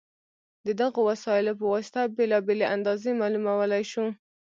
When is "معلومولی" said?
3.21-3.83